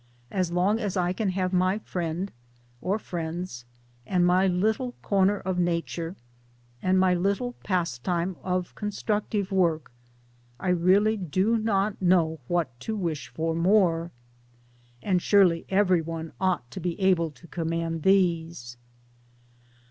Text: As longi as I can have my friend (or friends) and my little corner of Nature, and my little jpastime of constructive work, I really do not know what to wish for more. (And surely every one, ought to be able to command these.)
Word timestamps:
As 0.31 0.49
longi 0.49 0.79
as 0.79 0.97
I 0.97 1.13
can 1.13 1.29
have 1.29 1.53
my 1.53 1.77
friend 1.77 2.31
(or 2.81 2.97
friends) 2.97 3.65
and 4.03 4.25
my 4.25 4.47
little 4.47 4.93
corner 5.03 5.37
of 5.41 5.59
Nature, 5.59 6.15
and 6.81 6.97
my 6.99 7.13
little 7.13 7.53
jpastime 7.63 8.35
of 8.43 8.73
constructive 8.73 9.51
work, 9.51 9.91
I 10.59 10.69
really 10.69 11.17
do 11.17 11.55
not 11.55 12.01
know 12.01 12.39
what 12.47 12.79
to 12.79 12.95
wish 12.95 13.27
for 13.27 13.53
more. 13.53 14.09
(And 15.03 15.21
surely 15.21 15.67
every 15.69 16.01
one, 16.01 16.31
ought 16.41 16.71
to 16.71 16.79
be 16.79 16.99
able 16.99 17.29
to 17.29 17.45
command 17.45 18.01
these.) 18.01 18.77